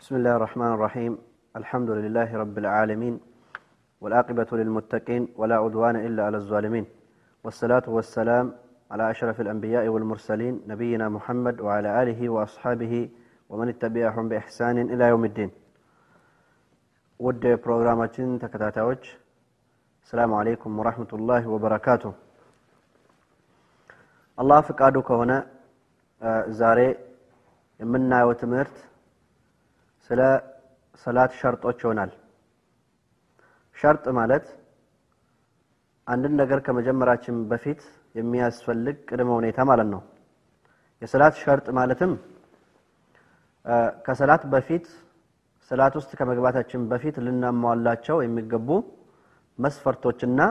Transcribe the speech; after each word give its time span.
بسم 0.00 0.16
الله 0.16 0.34
الرحمن 0.36 0.70
الرحيم 0.76 1.12
الحمد 1.56 1.90
لله 1.90 2.28
رب 2.42 2.56
العالمين 2.58 3.14
والعاقبة 4.02 4.50
للمتقين 4.52 5.22
ولا 5.36 5.56
عدوان 5.56 5.96
إلا 5.96 6.22
على 6.24 6.36
الظالمين 6.36 6.86
والصلاة 7.44 7.86
والسلام 7.86 8.46
على 8.90 9.04
أشرف 9.10 9.36
الأنبياء 9.40 9.88
والمرسلين 9.88 10.54
نبينا 10.66 11.06
محمد 11.08 11.56
وعلى 11.60 11.88
آله 12.02 12.20
وأصحابه 12.28 12.94
ومن 13.50 13.68
اتبعهم 13.68 14.24
بإحسان 14.28 14.76
إلى 14.92 15.04
يوم 15.12 15.24
الدين 15.24 15.50
ود 17.20 17.44
بروغراماتين 17.62 18.38
تكتاتاوج 18.38 19.02
السلام 20.04 20.30
عليكم 20.34 20.70
ورحمة 20.78 21.10
الله 21.12 21.42
وبركاته 21.48 22.12
الله 24.40 24.60
فقادك 24.60 25.08
هنا 25.20 25.38
زاري 26.60 26.88
የምናየው 27.80 28.30
ትምህርት 28.42 28.76
ስለ 30.11 30.21
ሰላት 31.03 31.31
ሸርጦች 31.39 31.77
ይሆናል። 31.83 32.09
ሸርጥ 33.77 34.05
ማለት 34.17 34.45
አንድን 36.07 36.33
ነገር 36.41 36.59
ከመጀመራችን 36.65 37.35
በፊት 37.51 37.81
የሚያስፈልግ 38.15 38.97
ቅድመ 39.09 39.29
ሁኔታ 39.37 39.59
ማለት 39.69 39.87
ነው። 39.93 40.01
የሰላት 41.01 41.35
ሸርጥ 41.43 41.67
ማለትም 41.77 42.11
ከሰላት 44.05 44.43
በፊት 44.53 44.85
ሰላት 45.71 45.95
ውስጥ 45.99 46.11
ከመግባታችን 46.19 46.83
በፊት 46.91 47.15
ልናሟላቸው 47.25 48.19
የሚገቡ 48.23 48.69
መስፈርቶችና 49.59 50.41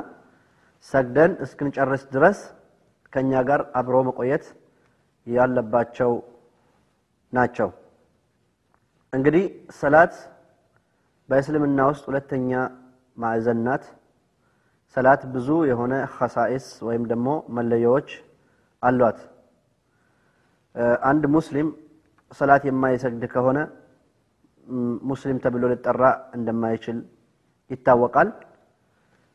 ሰግደን 0.87 1.35
እስክንጨርስ 1.47 2.07
ድረስ 2.15 2.41
ከእኛ 3.13 3.43
ጋር 3.49 3.63
አብሮ 3.81 3.99
መቆየት 4.09 4.47
ያለባቸው 5.27 6.13
ናቸው 7.33 7.71
እንግዲህ 9.13 9.45
ሰላት 9.79 10.13
በእስልምና 11.29 11.79
ውስጥ 11.89 12.05
ሁለተኛ 12.09 12.51
ማዕዘን 13.17 13.61
ናት። 13.67 13.85
ሰላት 14.97 15.23
ብዙ 15.33 15.49
የሆነ 15.71 15.95
ኸሳኢስ 16.15 16.67
ወይም 16.89 17.03
ደግሞ 17.11 17.29
መለያዎች 17.57 18.09
አሏት። 18.83 19.19
አንድ 21.11 21.25
ሙስሊም 21.37 21.69
ሰላት 22.31 22.63
የማይሰግድ 22.69 23.25
ከሆነ 23.33 23.59
ሙስሊም 25.11 25.41
ተብሎ 25.45 25.65
ሊጠራ 25.73 26.03
እንደማይችል 26.37 26.99
ይታወቃል። 27.71 28.29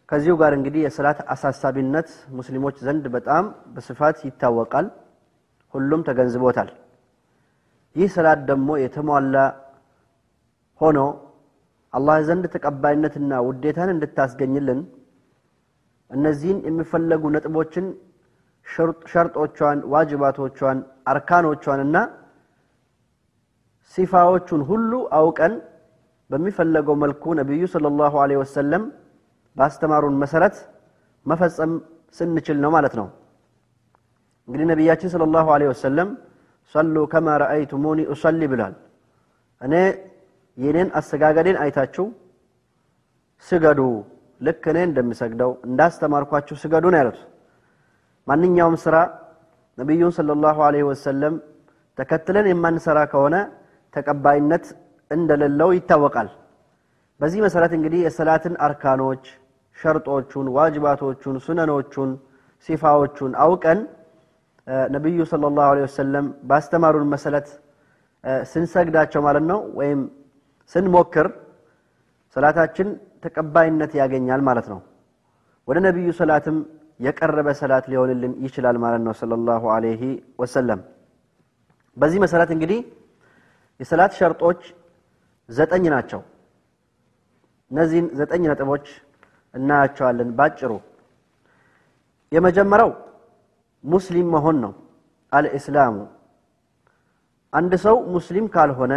ከዚሁ 0.09 0.33
ጋር 0.41 0.51
እንግዲህ 0.57 0.81
የሰላት 0.85 1.19
አሳሳቢነት 1.33 2.09
ሙስሊሞች 2.37 2.75
ዘንድ 2.87 3.05
በጣም 3.15 3.45
በስፋት 3.75 4.17
ይታወቃል። 4.27 4.87
ሁሉም 5.73 6.01
ተገንዝቦታል። 6.07 6.69
ይህ 7.95 8.09
ሰላት 8.15 8.39
ደግሞ 8.49 8.69
የተሟላ 8.81 9.35
ሆኖ 10.81 10.99
አላህ 11.93 12.17
ዘንድ 12.27 12.45
ተቀባይነትና 12.55 13.31
ውዴታን 13.47 13.89
እንድታስገኝልን 13.93 14.79
እነዚህን 16.11 16.59
የሚፈለጉ 16.67 17.23
ነጥቦችን 17.35 17.85
ሸርጦቿን 19.11 19.79
ዋጅባቶቿን 19.93 20.77
አርካኖቿንና 21.11 21.97
ሲፋዎቹን 23.93 24.61
ሁሉ 24.69 24.91
አውቀን 25.19 25.53
በሚፈለገው 26.29 26.95
መልኩ 27.03 27.23
ነቢዩ 27.39 27.63
صለ 27.73 27.85
ላሁ 27.99 28.15
ለ 28.29 28.37
ወሰለም 28.41 28.83
ባስተማሩን 29.57 30.15
መሰረት 30.23 30.55
መፈጸም 31.25 31.73
ስንችል 32.17 32.57
ነው 32.63 32.71
ማለት 32.75 32.93
ነው። 32.99 33.07
እንግዲህ 34.47 34.65
ነቢያችን 34.71 35.11
صለ 35.13 35.23
ላሁ 35.35 35.47
ለ 35.61 35.69
ወሰለም 35.71 36.09
ሰሉ 36.75 36.95
ከማ 37.11 37.27
ረአይቱሙኒ 37.43 37.99
ኡሰሊ 38.13 38.41
ብሏል። 38.51 38.73
እኔ 39.61 39.73
የኔን 40.57 40.89
አሰጋገዴን 40.99 41.57
አይታችሁ 41.63 42.05
ስገዱ። 43.47 43.79
ልክ 44.41 44.63
እኔ 44.71 44.77
እንደምሰግደው 44.87 45.51
እንዳስተማርኳችሁ 45.67 46.55
ስገዱ 46.63 46.85
ነው 46.93 46.99
ያሉት። 47.01 47.19
ማንኛውም 48.27 48.75
ስራ 48.83 48.95
ነቢዩን 49.77 50.11
صለ 50.17 50.29
ላሁ 50.43 50.57
ለ 50.73 50.81
ወሰለም 50.89 51.35
ተከትለን 51.97 52.45
የማንሰራ 52.51 52.99
ከሆነ 53.11 53.35
ተቀባይነት 53.93 54.65
እንደሌለው 55.11 55.69
ይታወቃል። 55.77 56.29
በዚህ 57.19 57.39
መሰረት 57.45 57.73
እንግዲህ 57.77 57.99
የሰላትን 58.05 58.55
አርካኖች 58.67 59.23
ሸርጦቹን 59.77 60.47
ዋጅባቶቹን 60.57 61.35
ሱነኖቹን 61.45 62.11
ሲፋዎቹን 62.69 63.31
አውቀን 63.43 63.79
ነቢዩ 64.95 65.19
صለ 65.31 65.43
ላሁ 65.57 65.71
ለ 65.77 65.81
ወሰለም 65.85 66.27
ባስተማሩን 66.49 67.07
መሰረት 67.13 67.47
ስንሰግዳቸው 68.51 69.21
ማለት 69.27 69.43
ነው 69.51 69.59
ወይም 69.79 69.99
ስንሞክር 70.73 71.27
ሰላታችን 72.35 72.87
ተቀባይነት 73.23 73.91
ያገኛል 73.99 74.41
ማለት 74.47 74.67
ነው። 74.73 74.79
ወደ 75.67 75.77
ነቢዩ 75.87 76.07
ሰላትም 76.19 76.57
የቀረበ 76.99 77.47
ሰላት 77.59 77.85
ሊሆንልን 77.91 78.33
ይችላል 78.45 78.77
ማለት 78.83 79.01
ነው 79.05 79.13
صለ 79.19 79.31
ላሁ 79.47 79.63
አለይህ 79.75 80.01
ወሰለም። 80.41 80.81
በዚህ 81.97 82.19
መሰረት 82.23 82.49
እንግዲህ 82.55 82.79
የሰላት 83.79 84.11
ሸርጦች 84.19 84.61
ዘጠኝ 85.49 85.83
ናቸው። 85.93 86.21
እነዚህን 87.71 88.07
ዘጠኝ 88.19 88.43
ነጥቦች 88.51 88.85
እናያቸዋለን 89.53 90.29
ባጭሩ። 90.37 90.71
የመጀመሪያው 92.31 92.91
ሙስሊም 93.83 94.27
መሆን 94.35 94.57
ነው። 94.63 94.71
አልእስላሙ 95.31 95.95
አንድ 97.53 97.73
ሰው 97.85 97.95
ሙስሊም 98.13 98.45
ካልሆነ 98.53 98.93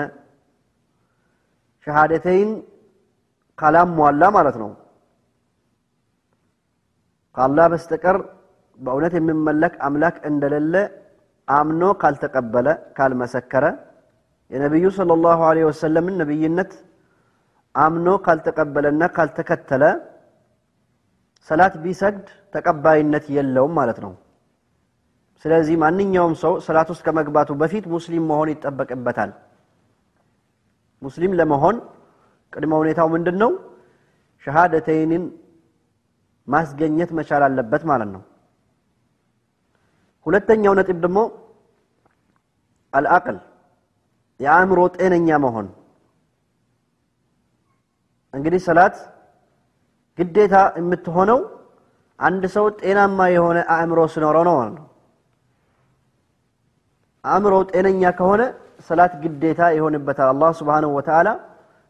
ሸሃደተይን 1.89 2.51
ካላሟላ 3.59 4.23
ማለት 4.35 4.57
ነው። 4.63 4.71
ከአላህ 7.37 7.67
በስተቀር 7.73 8.17
በእውነት 8.79 9.13
የሚመለክ 9.17 9.75
አምላክ 9.87 10.17
እንደሌለ 10.31 10.75
አምኖ 11.49 11.83
ካልተቀበለ 12.01 12.67
ካልመሰከረ 12.97 13.65
የነቢዩ 14.51 14.87
صለ 14.97 15.11
ላሁ 15.25 15.41
ለ 15.57 15.65
ወሰለምን 15.69 16.15
ነቢይነት 16.23 16.71
አምኖ 17.75 18.09
ካልተቀበለና 18.27 19.03
ካልተከተለ 19.17 19.83
ሰላት 21.49 21.75
ቢሰግድ 21.83 22.25
ተቀባይነት 22.55 23.27
የለውም 23.37 23.75
ማለት 23.81 23.99
ነው። 24.05 24.13
ስለዚህ 25.45 25.77
ማንኛውም 25.83 26.35
ሰው 26.43 26.55
ሰላት 26.67 26.89
ውስጥ 26.93 27.03
ከመግባቱ 27.07 27.51
በፊት 27.61 27.85
ሙስሊም 27.95 28.25
መሆን 28.31 28.49
ይጠበቅበታል 28.53 29.31
ሙስሊም 31.03 31.33
ለመሆን 31.39 31.77
ቅድመ 32.53 32.73
ሁኔታው 32.81 33.09
ምንድን 33.15 33.37
ነው 33.43 33.51
ሸሃደተይንን 34.45 35.25
ማስገኘት 36.49 37.11
መቻል 37.19 37.43
አለበት 37.47 37.83
ማለት 37.91 38.11
ነው። 38.15 38.23
ሁለተኛው 40.27 40.73
ነጥብ 40.79 40.99
ደግሞ 41.05 41.19
አልአቅል 42.93 43.39
የአእምሮ 44.41 44.81
ጤነኛ 44.97 45.29
መሆን። 45.45 45.67
እንግዲህ 48.35 48.61
ሰላት 48.67 48.97
ግዴታ 50.19 50.57
የምትሆነው 50.79 51.41
አንድ 52.19 52.45
ሰው 52.55 52.67
ጤናማ 52.81 53.19
የሆነ 53.35 53.59
አእምሮ 53.75 54.01
ሲኖረው 54.13 54.45
ነው 54.49 54.55
ማለት 54.59 54.75
ነው። 54.79 54.87
አእምሮ 57.25 57.55
ጤነኛ 57.71 58.03
ከሆነ 58.19 58.43
ሰላት 58.79 59.13
ግዴታ 59.23 59.61
ይሆንበታል። 59.77 60.29
አላህ 60.33 60.51
ስብሓንሁ 60.59 60.91
ወተዓላ 60.97 61.29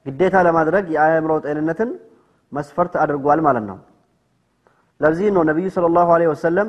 ግዴታ 0.06 0.36
ለማድረግ 0.46 0.84
የአእምሮ 0.94 1.32
ጤንነትን 1.44 1.90
መስፈርት 2.52 2.94
አድርጓል 3.02 3.40
ማለት 3.46 3.64
ነው። 3.70 3.78
ለዚህ 5.00 5.26
ነው 5.34 5.42
ነቢዩ 5.48 5.66
صለ 5.74 5.86
ላሁ 5.96 6.08
ወሰለም 6.32 6.68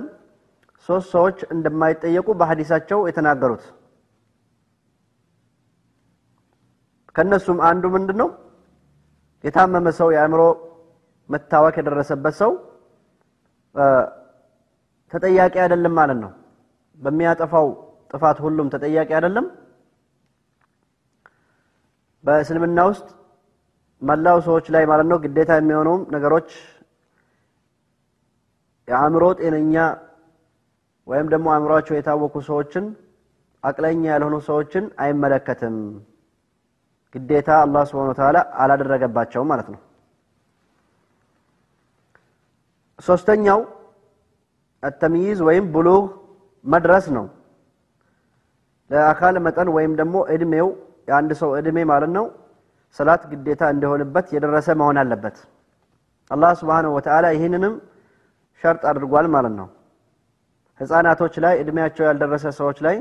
ሶስት 0.89 1.07
ሰዎች 1.13 1.37
እንደማይጠየቁ 1.53 2.27
በሀዲሳቸው 2.39 2.99
የተናገሩት። 3.09 3.63
ከእነሱም 7.15 7.57
አንዱ 7.69 7.83
ምንድን 7.95 8.17
ነው 8.21 8.29
የታመመ 9.43 9.87
ሰው 9.99 10.09
የአእምሮ 10.13 10.41
መታወክ 11.29 11.75
የደረሰበት 11.79 12.35
ሰው 12.41 12.51
ተጠያቂ 15.11 15.55
አይደለም 15.63 15.93
ማለት 15.99 16.17
ነው። 16.23 16.31
በሚያጠፋው 16.99 17.67
ጥፋት 18.11 18.37
ሁሉም 18.45 18.67
ተጠያቂ 18.73 19.09
አይደለም 19.17 19.45
በእስልምና 22.23 22.79
ውስጥ 22.89 23.07
መላው 24.01 24.37
ሰዎች 24.47 24.65
ላይ 24.75 24.83
ማለት 24.91 25.07
ነው 25.11 25.17
ግዴታ 25.23 25.51
የሚሆነውም 25.57 26.03
ነገሮች 26.15 26.49
የአእምሮ 28.87 29.23
ጤነኛ 29.39 29.75
ወይም 31.07 31.27
ደግሞ 31.33 31.47
አእምሯቸው 31.53 31.95
የታወቁ 31.95 32.35
ሰዎችን 32.47 32.85
አቅለኛ 33.63 34.03
ያልሆኑ 34.11 34.35
ሰዎችን 34.47 34.83
አይመለከትም። 35.03 35.75
ግዴታ 37.15 37.49
አላህ 37.63 37.83
ስብሓን 37.89 38.17
ተዓላ 38.19 38.37
አላደረገባቸውም 38.61 39.49
ማለት 39.51 39.67
ነው። 39.73 39.79
ሶስተኛው 42.99 43.59
አተምይዝ 44.83 45.39
ወይም 45.47 45.65
ብሉግ 45.73 46.05
መድረስ 46.65 47.05
ነው። 47.17 47.25
ለአካል 48.89 49.35
መጠን 49.45 49.69
ወይም 49.75 49.91
ደግሞ 49.99 50.15
እድሜው 50.33 50.69
የአንድ 51.09 51.31
ሰው 51.41 51.49
እድሜ 51.59 51.77
ማለት 51.91 52.11
ነው 52.17 52.25
ሰላት 52.97 53.23
ግዴታ 53.31 53.63
እንደሆንበት 53.73 54.27
የደረሰ 54.35 54.67
መሆን 54.79 54.97
አለበት። 55.01 55.37
አላህ 56.31 56.51
ስብሓነሁ 56.59 56.91
ወተዓላ 56.97 57.25
ይህንንም 57.35 57.75
ሸርጥ 58.63 58.81
አድርጓል 58.91 59.27
ማለት 59.35 59.53
ነው። 59.59 59.67
ህፃናቶች 60.79 61.33
ላይ 61.43 61.53
እድሜያቸው 61.61 62.03
ያልደረሰ 62.07 62.45
ሰዎች 62.59 62.77
ላይ 62.85 62.97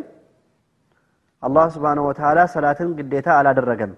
አላህ 1.43 1.67
ስብሓነሁ 1.75 2.05
ወተዓላ 2.11 2.39
ሰላትን 2.55 2.89
ግዴታ 2.99 3.29
አላደረገም። 3.39 3.93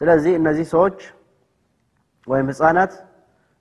ስለዚህ 0.00 0.32
እነዚህ 0.40 0.66
ሰዎች 0.74 0.98
ወይም 2.28 2.46
ህፃናት 2.52 2.92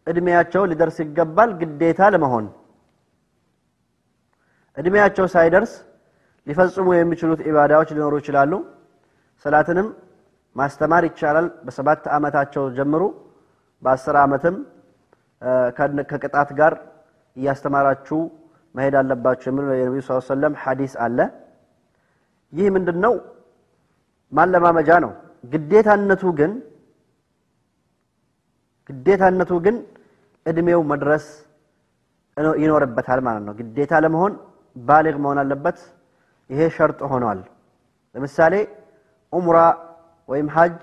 እድሜያቸው 0.08 0.64
ሊደርስ 0.72 0.98
ይገባል 1.04 1.50
ግዴታ 1.60 2.02
ለመሆን 2.14 2.46
እድሜያቸው 4.78 5.26
ሳይደርስ 5.34 5.74
ሊፈጽሙ 6.48 6.88
የሚችሉት 6.95 7.42
ኢባዳዎች 7.50 7.90
ሊኖሩ 7.95 8.13
ይችላሉ። 8.22 8.54
ሰላትንም 9.45 9.88
ማስተማር 10.56 11.04
ይቻላል። 11.07 11.48
በሰባት 11.66 12.04
ዓመታቸው 12.16 12.63
ጀምሩ፣ 12.78 13.04
በአስር 13.84 14.16
ዓመትም 14.24 14.56
ከቅጣት 16.12 16.50
ጋር 16.60 16.74
እያስተማራችሁ 17.38 18.19
መሄድ 18.75 18.95
አለባችሁ 19.00 19.48
የሚል 19.51 19.66
የነቢዩ 19.74 20.01
ስ 20.07 20.19
ሰለም 20.30 20.54
ሐዲስ 20.62 20.94
አለ። 21.06 21.18
ይህ 22.54 22.68
ምንድን 22.75 22.98
ነው? 23.06 23.13
ማለማመጃ 24.34 24.89
ነው። 25.06 25.12
ግዴታነቱ 25.54 26.24
ግን 26.39 26.51
ግዴታነቱ 28.89 29.51
ግን 29.66 29.75
እድሜው 30.46 30.81
መድረስ 30.92 31.25
ይኖርበታል 32.62 33.19
ማለት 33.28 33.44
ነው። 33.48 33.54
ግዴታ 33.60 33.94
ለመሆን 34.04 34.34
ባሊግ 34.75 35.16
መሆን 35.24 35.38
አለበት። 35.44 35.78
ይሄ 36.50 36.62
ሸርጥ 36.75 37.00
ሆኗል። 37.12 37.40
ለምሳሌ 38.16 38.54
ኡምራ 39.34 39.57
ወይም 40.30 40.48
ሀጅ 40.56 40.80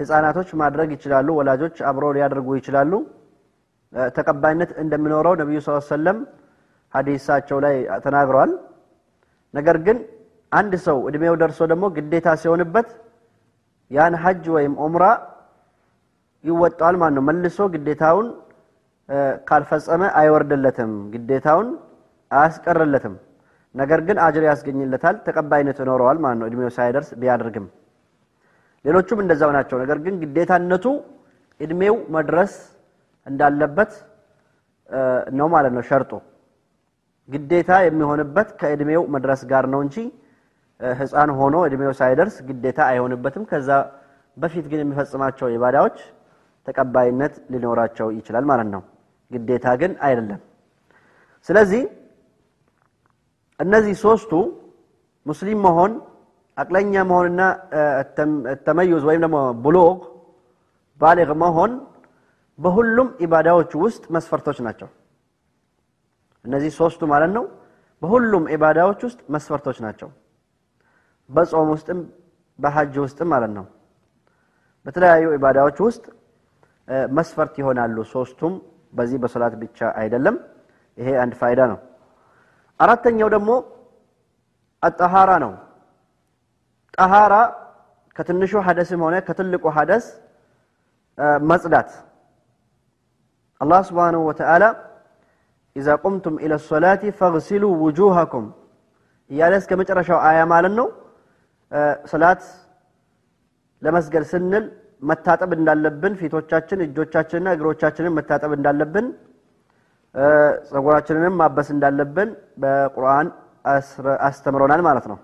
ህፃናቶች 0.00 0.48
ማድረግ 0.60 0.88
ይችላሉ። 0.96 1.28
ወላጆች 1.38 1.76
አብረው 1.88 2.10
ሊያደርጉ 2.16 2.48
ይችላሉ። 2.58 2.92
ተቀባይነት 4.16 4.70
እንደሚኖረው 4.82 5.34
ነቢዩ 5.40 5.58
ስ 5.66 5.78
ሰለም 5.88 6.18
ሀዲሳቸው 6.94 7.58
ላይ 7.64 7.74
ተናግረዋል። 8.04 8.50
ነገር 9.54 9.76
ግን 9.86 9.98
አንድ 10.52 10.72
ሰው 10.86 10.98
እድሜው 11.08 11.34
ደርሶ 11.40 11.60
ደግሞ 11.72 11.84
ግዴታ 11.96 12.28
ሲሆንበት 12.42 12.88
ያን 13.90 14.14
ሀጅ 14.22 14.44
ወይም 14.56 14.74
ኡምራ 14.84 15.04
ይወጣዋል 16.44 16.96
ማለት 17.00 17.14
ነው። 17.18 17.24
መልሶ 17.28 17.58
ግዴታውን 17.74 18.26
ካልፈጸመ 19.48 20.02
አይወርድለትም፣ 20.20 20.92
ግዴታውን 21.12 21.68
አያስቀርለትም። 22.30 23.14
ነገር 23.76 24.00
ግን 24.06 24.16
አጅር 24.18 24.44
ያስገኝለታል፣ 24.48 25.16
ተቀባይነት 25.26 25.78
ይኖረዋል 25.82 26.18
ማለት 26.24 26.38
ነው። 26.40 26.46
እድሜው 26.50 26.70
ሳይደርስ 26.76 27.08
ቢያደርግም 27.20 27.66
ሌሎቹም 28.84 29.18
እንደዛው 29.22 29.50
ናቸው። 29.56 29.76
ነገር 29.82 29.98
ግን 30.04 30.14
ግዴታነቱ 30.22 30.84
እድሜው 31.60 31.96
መድረስ 32.16 32.52
እንዳለበት 33.26 33.92
ነው 35.32 35.46
ማለት 35.54 35.72
ነው። 35.76 35.82
ሸርጡ 35.88 36.12
ግዴታ 37.28 37.70
የሚሆንበት 37.84 38.48
ከእድሜው 38.60 39.02
መድረስ 39.14 39.40
ጋር 39.52 39.64
ነው 39.72 39.80
እንጂ 39.84 39.96
ህፃን 40.80 41.30
ሆኖ 41.38 41.56
እድሜው 41.68 41.92
ሳይደርስ 42.00 42.34
ግዴታ 42.48 42.78
አይሆንበትም። 42.90 43.44
ከዛ 43.50 43.68
በፊት 44.36 44.66
ግን 44.70 44.80
የሚፈጽማቸው 44.82 45.48
ኢባዳዎች 45.56 45.96
ተቀባይነት 46.68 47.34
ሊኖራቸው 47.52 48.08
ይችላል 48.18 48.44
ማለት 48.50 48.68
ነው። 48.74 48.82
ግዴታ 49.30 49.66
ግን 49.80 49.92
አይደለም። 50.06 50.40
ስለዚህ 51.48 51.82
እነዚህ 53.60 53.94
ሶስቱ 54.04 54.32
ሙስሊም 55.26 55.60
መሆን፣ 55.66 55.92
አቅለኛ 56.56 56.92
መሆንና 57.10 57.40
ተመዩዝ 58.66 59.02
ወይም 59.08 59.20
ደግሞ 59.24 59.36
ብሉግ 59.64 59.98
ባሊግ 61.00 61.30
መሆን 61.42 61.72
በሁሉም 62.58 63.08
ኢባዳዎች 63.24 63.72
ውስጥ 63.82 64.04
መስፈርቶች 64.16 64.58
ናቸው። 64.66 64.88
እነዚህ 66.44 66.70
ሶስቱ 66.78 67.00
ማለት 67.12 67.30
ነው። 67.36 67.44
በሁሉም 68.02 68.44
ኢባዳዎች 68.54 69.00
ውስጥ 69.06 69.20
መስፈርቶች 69.34 69.78
ናቸው። 69.84 70.08
በጾም 71.30 71.68
ውስጥም 71.74 72.00
በሐጅ 72.58 72.94
ውስጥም 73.04 73.28
ማለት 73.34 73.52
ነው። 73.58 73.64
በተለያዩ 74.86 75.26
ኢባዳዎች 75.38 75.78
ውስጥ 75.86 76.04
መስፈርት 77.10 77.54
ይሆናሉ። 77.60 77.96
ሶስቱም 78.12 78.54
በዚህ 78.92 79.18
በሶላት 79.22 79.54
ብቻ 79.62 79.78
አይደለም። 80.00 80.36
ይሄ 80.98 81.08
አንድ 81.22 81.34
ፋይዳ 81.40 81.60
ነው። 81.72 81.78
አራተኛው 82.80 83.28
ደግሞ 83.34 83.50
አጠሃራ 84.82 85.30
ነው። 85.44 85.52
ጠሃራ 86.94 87.34
ከትንሹ 88.16 88.52
ሐደስም 88.66 89.00
ሆነ 89.06 89.16
ከትልቁ 89.26 89.64
ሐደስ 89.76 90.04
መጽዳት 91.50 91.90
አላህ 93.60 93.80
ስብሓንሁ 93.88 94.20
ወተዓላ 94.28 94.64
ኢዛ 95.76 95.88
ቁምቱም 96.02 96.34
ኢለ 96.44 96.52
ሶላቲ 96.68 97.02
ፈግሲሉ 97.18 97.64
ውጁሃኩም 97.82 98.46
እያለ 99.30 99.52
እስከ 99.60 99.72
መጨረሻው 99.80 100.18
አያ 100.28 100.40
ማለት 100.52 100.74
ነው። 100.80 100.86
ሰላት 102.10 102.42
ለመስገድ 103.82 104.24
ስንል 104.30 104.64
መታጠብ 105.02 105.50
እንዳለብን 105.56 106.12
ፊቶቻችን፣ 106.20 106.78
እጆቻችንና 106.86 107.48
እግሮቻችንን 107.56 108.12
መታጠብ 108.18 108.52
እንዳለብን 108.58 109.06
ጸጉራችንንም 110.68 111.34
ማበስ 111.40 111.68
እንዳለብን 111.74 112.28
በቁርአን 112.62 113.26
አስተምሮናል 114.26 114.80
ማለት 114.86 115.06
ነው። 115.10 115.18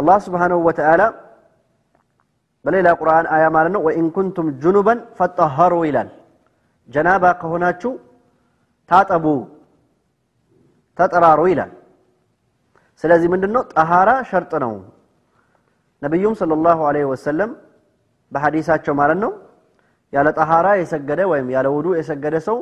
አላህ 0.00 0.18
ስብሓንሁ 0.26 0.58
ወተዓላ 0.66 1.02
በሌላ 2.64 2.88
ቁርአን 3.00 3.26
አያ 3.34 3.44
ማለት 3.56 3.72
ነው 3.74 3.82
ወኢን 3.86 4.06
ኩንቱም 4.16 4.46
ጁኑበን 4.62 4.98
ፈጠሀሩ 5.18 5.74
ይላል። 5.88 6.08
ጀናባ 6.88 7.24
ከሆናችሁ 7.40 7.92
ታጠቡ፣ 8.90 9.24
ተጠራሩ 10.98 11.40
ይላል። 11.50 11.70
ስለዚህ 13.04 13.28
ምንድን 13.34 13.52
ነው 13.56 13.62
ጠሃራ 13.72 14.10
ሸርጥ 14.30 14.52
ነው። 14.64 14.72
ነቢዩም 16.02 16.34
ሰለላሁ 16.40 16.78
ዐለይሂ 16.88 17.06
ወሰለም 17.12 17.50
በሐዲሳቸው 18.32 18.94
ማለት 19.00 19.18
ነው 19.24 19.30
ያለ 20.12 20.28
ጠሃራ 20.38 20.68
የሰገደ 20.80 21.20
ወይም 21.32 21.48
ያለ 21.54 21.66
ውዱ 21.74 21.88
የሰገደ 21.98 22.36
ሰው 22.48 22.58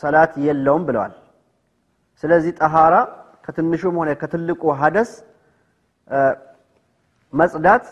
ሰላት 0.00 0.32
የለውም 0.44 0.82
ብለዋል። 0.88 1.12
ስለዚህ 2.22 2.52
ጠሃራ 2.60 2.94
ከትንሹም 3.44 3.94
ሆነ 4.00 4.10
ከትልቁ 4.20 4.62
ሀደስ 4.80 5.10
መጽዳት 7.32 7.84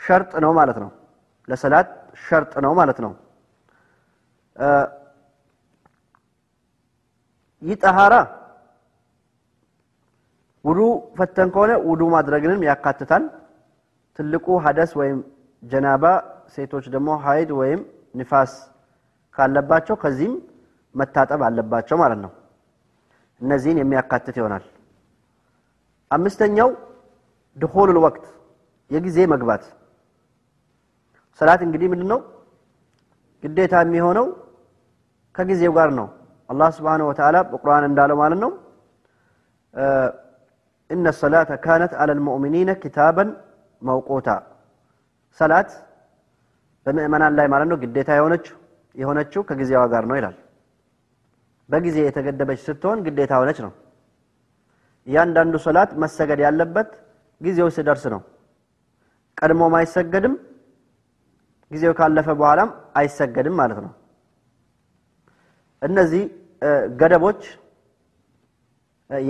ሸርጥ 0.00 0.32
ነው 0.44 0.52
ማለት 0.58 0.78
ነው። 0.82 0.90
ለሰላት 1.48 1.88
ሸርጥ 2.24 2.52
ነው 2.64 2.72
ማለት 2.78 2.98
ነው። 3.04 3.12
ይህ 7.62 7.76
ጠሃራ 7.82 8.14
ውዱ 10.64 10.80
ፈተን 11.18 11.48
ከሆነ 11.54 11.72
ውዱ 11.88 12.02
ማድረግንም 12.14 12.60
ያካትታል። 12.68 13.24
ትልቁ 14.18 14.46
ሀደስ 14.64 14.90
ወይም 15.00 15.18
ጀናባ፣ 15.62 16.04
ሴቶች 16.54 16.84
ደግሞ 16.94 17.08
ሀይድ 17.24 17.50
ወይም 17.60 17.80
ንፋስ 18.14 18.52
ካለባቸው 19.36 19.96
ከዚህም 20.02 20.34
መታጠብ 20.94 21.40
አለባቸው 21.48 21.96
ማለት 22.02 22.20
ነው። 22.24 22.32
እነዚህን 23.40 23.78
የሚያካትት 23.80 24.36
ይሆናል። 24.40 24.64
አምስተኛው 26.10 26.70
ድኹሉል 27.56 27.98
ወቅት 28.04 28.24
የጊዜ 28.90 29.18
መግባት። 29.32 29.62
ሰላት 31.40 31.60
እንግዲህ 31.66 31.88
ምንድን 31.92 32.08
ነው 32.12 32.20
ግዴታ 33.42 33.74
የሚሆነው 33.84 34.26
ከጊዜው 35.34 35.72
ጋር 35.78 35.90
ነው። 35.98 36.06
አላህ 36.48 36.68
ስብሓነሁ 36.76 37.06
ወተዓላ 37.10 37.36
በቁርአን 37.50 37.84
እንዳለው 37.88 38.16
ማለት 38.22 38.38
ነው 38.44 38.50
ኢነ 40.90 41.06
ሰላተ 41.20 41.50
ካነት 41.64 41.92
አለል 42.02 42.20
ሙእሚኒነ 42.26 42.70
ኪታበን 42.82 43.28
መውቁታ 43.82 44.28
ሰላት 45.38 45.70
በምእመናን 46.86 47.34
ላይ 47.38 47.46
ማለት 47.52 47.68
ነው 47.70 47.78
ግዴታ 47.82 48.10
የሆነችው 48.18 48.56
የሆነችው 48.94 49.40
ከጊዜዋ 49.48 49.82
ጋር 49.92 50.04
ነው 50.10 50.16
ይላል። 50.18 50.36
በጊዜ 51.68 51.96
የተገደበች 52.04 52.60
ስትሆን 52.66 52.98
ግዴታ 53.06 53.32
ሆነች 53.40 53.58
ነው። 53.66 53.72
እያንዳንዱ 55.06 55.54
ሰላት 55.66 55.90
መሰገድ 56.02 56.40
ያለበት 56.46 56.90
ጊዜው 57.40 57.68
ሲደርስ 57.76 58.04
ነው። 58.14 58.20
ቀድሞም 59.38 59.74
አይሰገድም፣ 59.78 60.34
ጊዜው 61.70 61.92
ካለፈ 61.98 62.28
በኋላም 62.40 62.70
አይሰገድም 63.00 63.54
ማለት 63.60 63.78
ነው። 63.84 63.92
እነዚህ 65.82 66.22
ገደቦች 67.00 67.42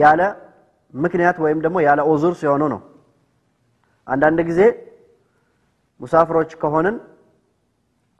ያለ 0.00 0.20
ምክንያት 0.94 1.36
ወይም 1.44 1.58
ደግሞ 1.64 1.76
ያለ 1.86 2.00
ኡዙር 2.10 2.34
ሲሆኑ 2.40 2.62
ነው። 2.72 2.80
አንዳንድ 4.06 4.38
ጊዜ 4.48 4.60
ሙሳፍሮች 6.00 6.50
ከሆንን 6.62 6.96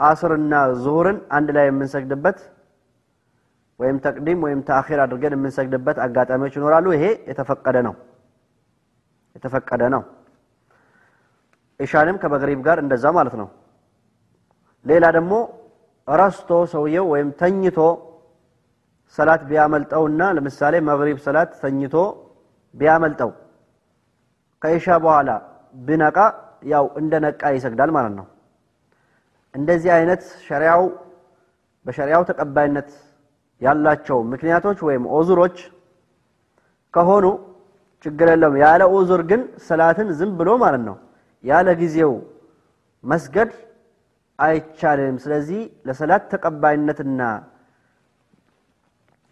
አስርና 0.01 0.55
ዙሁርን 0.83 1.19
አንድ 1.37 1.49
ላይ 1.57 1.67
የምንሰግድበት 1.69 2.39
ወይም 3.81 3.97
ተቅዲም 4.05 4.39
ወይም 4.47 4.61
ተአኺር 4.69 5.01
አድርገን 5.05 5.35
የምንሰግድበት 5.37 5.99
አጋጣሚዎች 6.05 6.55
ይኖራሉ። 6.59 6.87
ይሄ 6.97 7.05
የተፈቀደ 7.31 7.77
ነው 7.87 7.95
የተፈቀደ 9.37 9.83
ነው። 9.95 10.03
ኢሻንም 11.81 12.17
ከመግሪብ 12.23 12.61
ጋር 12.67 12.79
እንደዛ 12.85 13.07
ማለት 13.19 13.35
ነው። 13.41 13.49
ሌላ 14.87 15.05
ደግሞ 15.17 15.33
ረስቶ 16.09 16.51
ሰውየው 16.73 17.07
ወይም 17.13 17.29
ተኝቶ 17.41 17.79
ሰላት 19.19 19.43
ቢያመልጠውና 19.51 20.23
ለምሳሌ 20.37 20.75
መግሪብ 20.89 21.19
ሰላት 21.25 21.51
ተኝቶ 21.63 21.95
ቢያመልጠው 22.75 23.31
ከኢሻ 24.63 24.87
በኋላ 25.05 25.31
ብነቃ 25.81 26.17
ያው 26.63 26.85
እንደ 27.01 27.13
ነቃ 27.25 27.43
ይሰግዳል 27.57 27.91
ማለት 27.97 28.15
ነው። 28.19 28.27
እንደዚህ 29.55 29.91
አይነት 29.99 30.23
ሸሪያው 30.47 30.83
በሸሪያው 31.87 32.23
ተቀባይነት 32.31 32.91
ያላቸው 33.61 34.19
ምክንያቶች 34.33 34.79
ወይም 34.89 35.05
ኦዙሮች 35.19 35.57
ከሆኑ 36.95 37.27
ችግር 38.05 38.29
የለውም። 38.33 38.57
ያለ 38.63 38.83
ኦዙር 38.97 39.21
ግን 39.31 39.41
ሰላትን 39.69 40.09
ዝም 40.19 40.31
ብሎ 40.39 40.51
ማለት 40.63 40.83
ነው 40.89 40.97
ያለ 41.45 41.69
ጊዜው 41.81 42.13
መስገድ 43.05 43.51
አይቻልም። 44.39 45.17
ስለዚህ 45.25 45.61
ለሰላት 45.87 46.23
ተቀባይነትና 46.33 47.21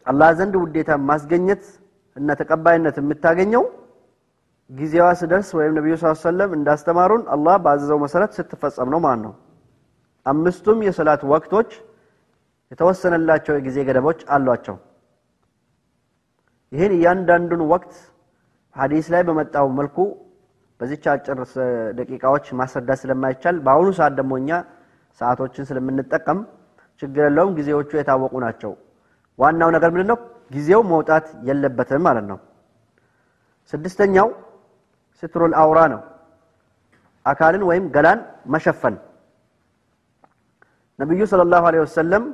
አላህ 0.07 0.31
ዘንድ 0.39 0.55
ውዴታ 0.61 0.91
ማስገኘት 1.09 1.65
እና 2.17 2.29
ተቀባይነት 2.41 2.97
የምታገኘው 3.01 3.65
ጊዜዋ 4.71 5.07
ስደርስ 5.21 5.49
ወይም 5.59 5.73
ነቢዩ 5.77 5.95
ስ 6.01 6.11
ሰለም 6.23 6.51
እንዳስተማሩን 6.57 7.23
አላህ 7.35 7.55
ባዘዘው 7.65 7.99
መሰረት 8.03 8.31
ስትፈጸም 8.37 8.89
ነው 8.95 9.01
ማለት 9.05 9.23
ነው። 9.27 9.33
አምስቱም 10.27 10.79
የሰላት 10.87 11.23
ወቅቶች 11.33 11.71
የተወሰነላቸው 12.73 13.55
የጊዜ 13.57 13.77
ገደቦች 13.89 14.21
አሏቸው። 14.35 14.77
ይህን 16.73 16.93
እያንዳንዱን 16.97 17.63
ወቅት 17.73 17.93
ሀዲስ 18.77 19.07
ላይ 19.15 19.23
በመጣው 19.29 19.69
መልኩ 19.79 19.97
በዚች 20.81 21.05
አጭር 21.13 21.39
ደቂቃዎች 21.99 22.47
ማስረዳት 22.59 22.99
ስለማይቻል 23.03 23.57
በአሁኑ 23.65 23.89
ሰዓት 23.99 24.15
ደግሞ 24.19 24.33
እኛ 24.43 24.51
ሰዓቶችን 25.21 25.69
ስለምንጠቀም 25.71 26.41
ችግር 27.03 27.23
የለውም። 27.27 27.55
ጊዜዎቹ 27.59 27.91
የታወቁ 27.99 28.35
ናቸው። 28.45 28.73
ዋናው 29.39 29.71
ነገር 29.77 29.91
ምንድን 29.95 30.09
ነው? 30.13 30.19
ጊዜው 30.51 30.83
መውጣት 30.93 31.27
የለበትም 31.49 32.03
ማለት 32.07 32.27
ነው። 32.31 32.39
ስድስተኛው 33.73 34.29
ስትሩል 35.23 35.53
አውራ 35.63 35.79
ነው። 35.93 36.01
አካልን 37.27 37.63
ወይም 37.69 37.85
ገላን 37.95 38.21
መሸፈን 38.53 38.95
ነቢዩ 40.99 41.21
ሰለላሁ 41.33 41.63
ዐለይሂ 41.69 41.83
ወሰለም 41.85 42.25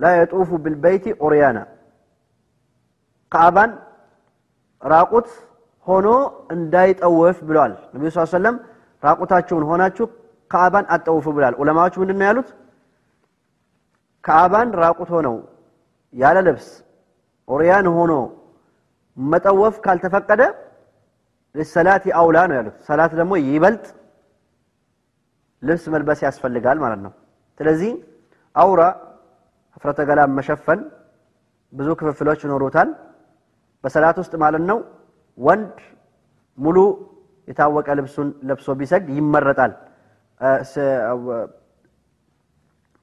ላ 0.00 0.06
የጡፉ 0.14 0.50
ብልበይቲ 0.64 1.04
ዑርያና 1.20 1.58
ካዕባን 3.32 3.70
ራቁት 4.82 5.28
ሆኖ 5.86 6.06
እንዳይጠወፍ 6.54 7.38
ብለዋል። 7.48 7.72
ነቢዩ 7.94 8.08
ስ 8.16 8.24
ሰለም 8.32 8.56
ራቁታችሁን 9.02 9.64
ሆናችሁ 9.70 10.06
ካዕባን 10.50 10.86
አጠውፉ 10.94 11.26
ብለዋል። 11.36 11.54
ዑለማዎች 11.60 11.94
ምንድን 12.00 12.18
ነው 12.20 12.26
ያሉት? 12.28 12.48
ካዕባን 14.24 14.68
ራቁት 14.82 15.08
ሆነው 15.14 15.36
ያለ 16.14 16.36
ልብስ 16.46 16.66
ዑርያን 17.48 17.86
ሆኖ 17.96 18.12
መጠወፍ 19.18 19.76
ካልተፈቀደ 19.84 20.42
ሰላት 21.54 22.04
አውላ 22.18 22.38
ነው 22.48 22.56
ያሉት። 22.58 22.76
ሰላት 22.88 23.12
ደግሞ 23.18 23.32
ይበልጥ 23.46 23.84
ልብስ 25.62 25.84
መልበስ 25.94 26.20
ያስፈልጋል 26.26 26.78
ማለት 26.84 27.00
ነው። 27.06 27.12
ስለዚህ 27.60 27.92
አውራ 28.54 28.82
ሀፍረተ 29.74 30.00
ገላ 30.08 30.20
መሸፈን 30.36 30.80
ብዙ 31.72 31.88
ክፍፍሎች 32.00 32.40
ይኖሩታል። 32.46 32.88
በሰላት 33.84 34.16
ውስጥ 34.22 34.34
ማለት 34.44 34.62
ነው 34.70 34.78
ወንድ 35.38 35.74
ሙሉ 36.58 36.76
የታወቀ 37.48 37.88
ልብሱን 37.98 38.28
ለብሶ 38.48 38.68
ቢሰግድ 38.78 39.08
ይመረጣል። 39.18 39.72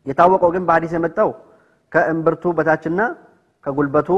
የታወቀው 0.05 0.49
ግን 0.55 0.63
በሀዲስ 0.67 0.93
የመጣው 0.95 1.29
ከእምብርቱ 1.91 2.43
በታችና 2.57 3.01
ከጉልበቱ 3.65 4.09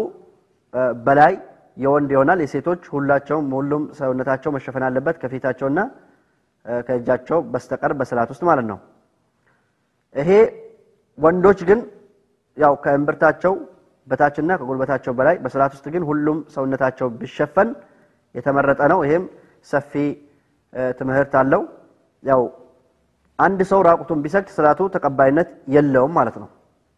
በላይ 1.06 1.34
የወንድ 1.78 2.10
ይሆናል። 2.16 2.40
የሴቶች 2.44 2.82
ሁላቸውም 2.94 3.48
ሁሉም 3.58 3.84
ሰውነታቸው 4.00 4.52
መሸፈን 4.56 4.84
አለበት 4.88 5.16
ከፊታቸውና 5.22 5.80
ከእጃቸው 6.86 7.40
በስተቀር 7.52 7.92
በሰላት 8.00 8.30
ውስጥ 8.34 8.44
ማለት 8.50 8.66
ነው። 8.72 8.78
ይሄ 10.16 10.30
ወንዶች 11.18 11.60
ግን 11.70 11.80
ያው 12.58 12.74
ከእምብርታቸው 12.84 13.54
በታችና 14.08 14.52
ከጉልበታቸው 14.60 15.14
በላይ 15.20 15.36
በሰላት 15.44 15.72
ውስጥ 15.76 15.86
ግን 15.94 16.04
ሁሉም 16.10 16.38
ሰውነታቸው 16.56 17.08
ቢሸፈን 17.20 17.70
የተመረጠ 18.36 18.82
ነው። 18.92 19.00
ይሄም 19.06 19.24
ሰፊ 19.70 19.94
ትምህርት 20.98 21.34
አለው። 21.42 21.62
ያው 22.24 22.42
አንድ 23.40 23.60
ሰው 23.72 23.80
ራቁቱን 23.88 24.20
ቢሰግድ 24.26 24.50
ሰላቱ 24.58 24.82
ተቀባይነት 24.96 25.50
የለውም 25.76 26.14
ማለት 26.18 26.36
ነው። 26.42 26.50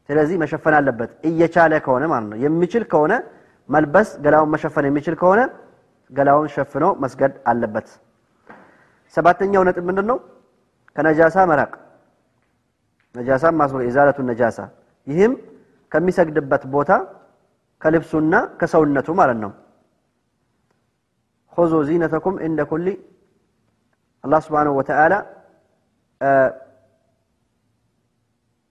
ስለዚህ 0.09 0.35
መሸፈን 0.43 0.75
አለበት 0.79 1.11
እየቻለ 1.29 1.73
ከሆነ 1.85 2.03
ማለት 2.11 2.27
ነው። 2.31 2.37
የሚችል 2.45 2.83
ከሆነ 2.91 3.13
መልበስ 3.69 4.09
ገላውን 4.23 4.49
መሸፈን 4.53 4.85
የሚችል 4.87 5.15
ከሆነ 5.21 5.41
ገላውን 6.11 6.47
ሸፍኖ 6.55 6.85
መስገድ 7.03 7.33
አለበት። 7.49 7.87
ሰባተኛው 9.15 9.61
ነጥብ 9.67 9.83
ምንድን 9.89 10.05
ነው? 10.11 10.17
ከነጃሳ 10.95 11.37
መራቅ፣ 11.49 11.71
ነጃሳ 13.15 13.43
ማስወገድ፣ 13.59 13.87
ኢዛለቱ 13.89 14.17
ነጃሳ። 14.29 14.59
ይህም 15.07 15.33
ከሚሰግድበት 15.91 16.63
ቦታ 16.73 16.91
ከልብሱና 17.81 18.33
ከሰውነቱ 18.59 19.07
ማለት 19.19 19.37
ነው። 19.43 19.51
ኹዙ 21.57 21.73
ዚነተኩም 21.89 22.35
እንደ 22.47 22.59
ኩሊ 22.71 22.87
አላህ 24.23 24.39
ስብሓነሁ 24.45 24.73
ወተዓላ 24.79 25.13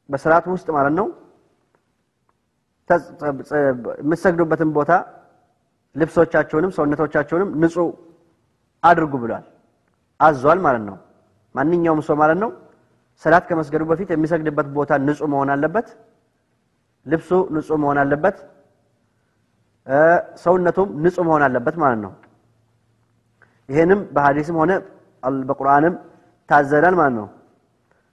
በስርዓት 0.09 0.45
ውስጥ 0.55 0.69
ማለት 0.77 0.95
ነው 0.99 1.07
የምትሰግዱበትን 2.91 4.71
ቦታ 4.77 4.91
ልብሶቻቸውንም 5.97 6.73
ሰውነቶቻቸውንም 6.77 7.51
ንጹህ 7.63 7.89
አድርጉ 8.83 9.13
ብሏል፣ 9.23 9.45
አዟል 10.21 10.59
ማለት 10.67 10.83
ነው። 10.89 10.97
ማንኛውም 11.55 12.01
ሰው 12.09 12.17
ማለት 12.23 12.39
ነው 12.43 12.51
ሰላት 13.25 13.45
ከመስገዱ 13.49 13.83
በፊት 13.91 14.09
የሚሰግድበት 14.15 14.67
ቦታ 14.77 14.93
ንጹህ 15.07 15.29
መሆን 15.33 15.51
አለበት። 15.55 15.87
ልብሱ 17.07 17.31
ንጹህ 17.55 17.79
መሆን 17.83 17.99
አለበት። 18.03 18.37
ሰውነቱም 20.45 20.89
ንጹህ 21.05 21.25
መሆን 21.29 21.43
አለበት 21.47 21.77
ማለት 21.83 22.01
ነው። 22.05 22.13
ይሄንም 23.69 24.01
በሐዲስም 24.15 24.57
ሆነ 24.61 24.73
በቁርአንም 25.49 25.95
ታዘናል 26.49 26.95
ማለት 26.99 27.15
ነው። 27.21 27.27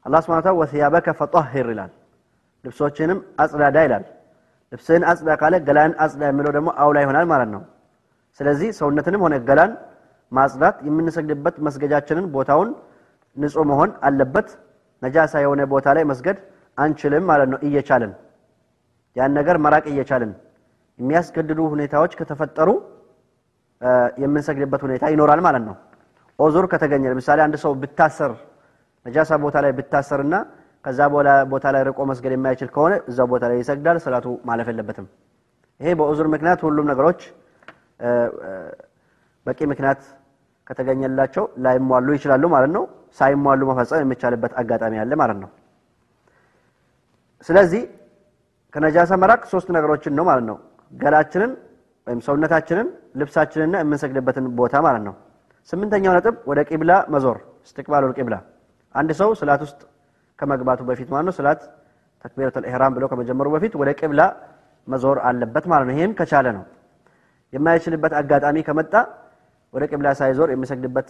አላህ 0.05 0.19
ሱብሓነሁ 0.23 0.41
ወተዓላ 0.41 0.59
ወሲያበከ 0.61 1.07
ፈጠሂር 1.19 1.67
ይላል፣ 1.73 1.91
ልብሶችንም 2.65 3.19
አጽዳዳ 3.39 3.77
ይላል። 3.85 4.03
ልብስህን 4.73 5.03
አጽዳ 5.09 5.29
ካለ 5.41 5.55
ገላን 5.67 5.91
አጽዳ 6.03 6.21
የሚለው 6.29 6.51
ደግሞ 6.57 6.69
አውላ 6.83 6.97
ይሆናል 7.03 7.25
ማለት 7.31 7.49
ነው። 7.55 7.61
ስለዚህ 8.39 8.69
ሰውነትንም 8.79 9.21
ሆነ 9.25 9.35
ገላን 9.49 9.71
ማጽዳት 10.31 10.75
የምንሰግድበት 10.87 11.55
መስገጃችንን 11.65 12.25
ቦታውን 12.35 12.69
ንጹህ 13.37 13.65
መሆን 13.71 13.91
አለበት። 14.07 14.47
ነጃሳ 15.01 15.33
የሆነ 15.43 15.61
ቦታ 15.73 15.87
ላይ 15.97 16.03
መስገድ 16.11 16.37
አንችልም 16.77 17.23
ማለት 17.31 17.49
ነው። 17.53 17.59
እየቻልን 17.67 18.11
ያን 19.15 19.31
ነገር 19.39 19.55
መራቅ 19.65 19.85
እየቻልን 19.91 20.31
የሚያስገድዱ 20.99 21.59
ሁኔታዎች 21.73 22.11
ከተፈጠሩ 22.19 22.69
የምንሰግድበት 24.23 24.81
ሁኔታ 24.87 25.03
ይኖራል 25.13 25.39
ማለት 25.47 25.63
ነው። 25.69 25.75
ኦዙር 26.39 26.65
ከተገኘ 26.71 27.03
ለምሳሌ 27.11 27.39
አንድ 27.45 27.55
ሰው 27.63 27.71
ብታሰር 27.81 28.31
ነጃሳ 29.05 29.31
ቦታ 29.43 29.55
ላይ 29.65 29.71
ብታሰርና 29.79 30.35
ከዛ 30.85 30.99
ቦታ 31.51 31.65
ላይ 31.75 31.81
ርቆ 31.87 31.99
መስገድ 32.09 32.31
የማይችል 32.35 32.69
ከሆነ 32.75 32.93
እዛው 33.09 33.27
ቦታ 33.31 33.43
ላይ 33.51 33.57
ይሰግዳል። 33.61 33.97
ሰላቱ 34.05 34.27
ማለፍ 34.49 34.67
የለበትም። 34.71 35.07
ይሄ 35.79 35.89
በኡዙር 35.99 36.27
ምክንያት 36.33 36.59
ሁሉም 36.67 36.85
ነገሮች 36.91 37.19
በቂ 39.45 39.59
ምክንያት 39.71 40.01
ከተገኘላቸው 40.67 41.43
ላይሟሉ 41.65 42.07
ይችላሉ 42.17 42.43
ማለት 42.53 42.71
ነው። 42.75 42.83
ሳይሟሉ 43.19 43.61
መፈጸም 43.69 44.01
የሚቻልበት 44.03 44.53
አጋጣሚ 44.61 44.93
አለ 45.01 45.13
ማለት 45.21 45.37
ነው። 45.43 45.49
ስለዚህ 47.47 47.81
ከነጃሳ 48.73 49.11
መራቅ 49.23 49.41
ሶስት 49.51 49.67
ነገሮችን 49.75 50.13
ነው 50.17 50.25
ማለት 50.29 50.45
ነው። 50.49 50.57
ገላችንን 50.93 51.51
ወይም 52.07 52.19
ሰውነታችንን፣ 52.27 52.87
ልብሳችንንና 53.19 53.75
የምንሰግድበትን 53.81 54.45
ቦታ 54.59 54.75
ማለት 54.85 55.03
ነው። 55.07 55.13
ስምንተኛው 55.69 56.13
ነጥብ 56.17 56.35
ወደ 56.49 56.59
ቂብላ 56.69 56.91
መዞር 57.13 57.37
እስትቅባሉል 57.67 58.13
ቂብላ 58.17 58.35
አንድ 58.95 59.11
ሰው 59.19 59.29
ሰላት 59.41 59.61
ውስጥ 59.65 59.79
ከመግባቱ 60.43 60.81
በፊት 60.87 61.09
ማለት 61.13 61.25
ነው 61.27 61.35
ሰላት 61.37 61.61
ተክቢረቱል 62.25 62.65
ኢህራም 62.69 62.93
ብሎ 62.95 63.03
ከመጀመሩ 63.11 63.47
በፊት 63.53 63.73
ወደ 63.81 63.89
ቂብላ 63.99 64.21
መዞር 64.87 65.17
አለበት 65.27 65.65
ማለት 65.71 65.85
ነው። 65.89 65.95
ይህም 65.97 66.13
ከቻለ 66.19 66.47
ነው። 66.57 66.63
የማይችልበት 67.53 68.13
አጋጣሚ 68.19 68.57
ከመጣ 68.67 68.93
ወደ 69.73 69.83
ቂብላ 69.91 70.07
ሳይዞር 70.19 70.49
የሚሰግድበት 70.53 71.09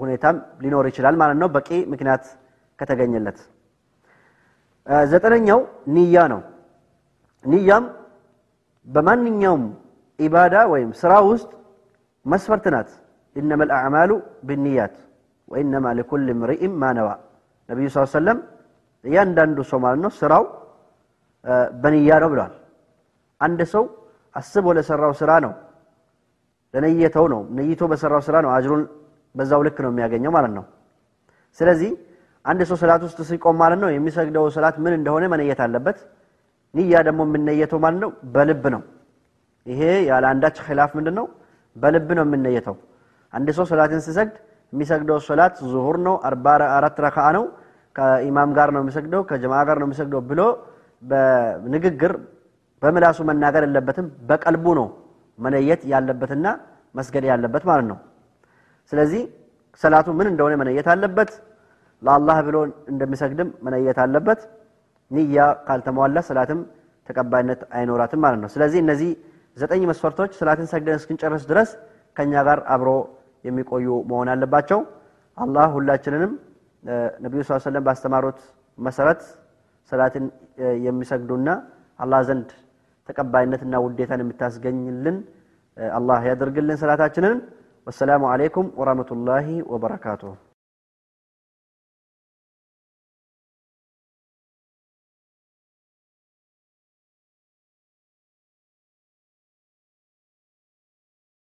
ሁኔታም 0.00 0.36
ሊኖር 0.62 0.84
ይችላል 0.90 1.14
ማለት 1.22 1.38
ነው፣ 1.42 1.48
በቂ 1.56 1.68
ምክንያት 1.92 2.24
ከተገኘለት። 2.78 3.38
ዘጠነኛው 5.06 5.60
ንያ 5.94 6.16
ነው። 6.32 6.40
ንያም 7.44 7.84
በማንኛውም 8.88 9.64
ኢባዳ 10.18 10.54
ወይም 10.72 10.90
ስራ 11.00 11.12
ውስጥ 11.28 11.50
መስፈርት 12.26 12.66
ናት። 12.74 12.88
ኢነማ 13.36 13.62
ልአዕማሉ 13.70 14.10
ብንያት 14.48 14.94
ወኢነማ 15.48 15.86
ሊኩል 15.98 16.26
ምርኢም 16.40 16.72
ማነዋ 16.82 17.08
ነቢዩ 17.68 17.86
ስ 17.94 18.04
ሰለም 18.12 18.38
እያንዳንዱ 19.04 19.58
ሰው 19.70 19.78
ማለት 19.84 20.00
ነው 20.04 20.10
ስራው 20.18 20.44
በንያ 21.82 22.10
ነው 22.22 22.28
ብለዋል። 22.32 22.54
አንድ 23.40 23.60
ሰው 23.72 23.84
አስቦ 24.36 24.66
ለሰራው 24.76 25.12
ስራ 25.20 25.30
ነው 25.44 25.52
ለነየተው 26.74 27.26
ነው 27.32 27.40
ነይቶ 27.58 27.82
በሰራው 27.90 28.22
ስራ 28.26 28.36
ነው 28.44 28.50
አጅሩን 28.56 28.82
በዛው 29.34 29.60
ልክ 29.66 29.78
ነው 29.84 29.90
የሚያገኘው 29.92 30.32
ማለት 30.36 30.52
ነው። 30.58 30.64
ስለዚህ 31.60 31.90
አንድ 32.44 32.60
ሰው 32.70 32.76
ሰላት 32.82 33.02
ውስጥ 33.06 33.18
ሲቆም 33.30 33.56
ማለት 33.62 33.78
ነው 33.84 33.90
የሚሰግደው 33.94 34.44
ሰላት 34.56 34.76
ምን 34.84 34.92
እንደሆነ 34.98 35.24
መነየት 35.32 35.60
አለበት። 35.64 35.98
ንያ 36.74 36.94
ደግሞ 37.08 37.20
የምነየተው 37.28 37.78
ማለት 37.84 38.00
ነው 38.04 38.10
በልብ 38.34 38.64
ነው። 38.74 38.82
ይሄ 39.66 39.80
ያለ 40.10 40.24
አንዳች 40.32 40.56
ኺላፍ 40.66 40.90
ምንድን 40.98 41.18
በልብ 41.76 42.08
ነው 42.18 42.24
የምነየተው 42.26 42.76
አንድ 43.32 43.48
ሰው 43.56 43.64
ሰላትን 43.70 44.00
ሲሰግድ 44.06 44.36
የሚሰግደው 44.72 45.18
ሰላት 45.28 45.56
ዙሁር 45.72 45.96
ነው 46.06 46.14
አራት 46.76 46.96
ረካዓ 47.04 47.28
ነው። 47.36 47.44
ከኢማም 47.96 48.50
ጋር 48.56 48.68
ነው 48.74 48.80
የሚሰግደው 48.82 49.22
ከጀማዓ 49.30 49.60
ጋር 49.68 49.76
ነው 49.80 49.86
የሚሰግደው 49.88 50.20
ብሎ 50.30 50.40
በንግግር 51.02 52.12
በምላሱ 52.82 53.18
መናገር 53.30 53.62
የለበትም። 53.66 54.06
በቀልቡ 54.28 54.66
ነው 54.78 54.86
መነየት 55.38 55.82
ያለበትና 55.92 56.46
መስገድ 56.94 57.24
ያለበት 57.30 57.64
ማለት 57.70 57.86
ነው። 57.90 57.98
ስለዚህ 58.92 59.22
ሰላቱ 59.82 60.08
ምን 60.18 60.26
እንደሆነ 60.30 60.54
መነየት 60.60 60.86
አለበት። 60.92 61.30
ለአላህ 62.02 62.36
ብሎ 62.46 62.56
እንደሚሰግድም 62.92 63.48
መነየት 63.66 63.98
አለበት። 64.04 64.40
ንያ 65.10 65.36
ካልተሟላ 65.66 66.18
ሰላትም 66.28 66.60
ተቀባይነት 67.06 67.60
አይኖራትም 67.76 68.20
ማለት 68.24 68.40
ነው። 68.42 68.50
ስለዚህ 68.54 68.78
እነዚህ 68.84 69.10
ዘጠኝ 69.56 69.82
መስፈርቶች 69.90 70.30
ሰላትን 70.40 70.66
ሰግደን 70.72 70.98
እስክንጨርስ 71.00 71.44
ድረስ 71.50 71.70
ከኛ 72.16 72.32
ጋር 72.48 72.58
አብሮ 72.74 72.88
የሚቆዩ 73.44 73.86
መሆን 74.10 74.28
አለባቸው። 74.34 74.80
አላህ 75.38 75.66
ሁላችንንም 75.76 76.32
ነቢዩ 77.24 77.40
ስ 77.42 77.58
ሰለም 77.66 77.84
ባስተማሩት 77.86 78.40
መሰረት 78.78 79.20
ሰላትን 79.92 80.24
የሚሰግዱና 80.86 81.48
አላህ 81.98 82.20
ዘንድ 82.28 82.50
ተቀባይነትና 83.08 83.74
ውዴታን 83.84 84.22
የምታስገኝልን 84.24 85.16
አላህ 85.94 86.20
ያደርግልን 86.30 86.78
ሰላታችንን። 86.82 87.36
ወሰላሙ 87.86 88.22
አለይኩም 88.32 88.66
ወራህመቱላሂ 88.80 89.46
ወበረካቱሁ 89.72 90.32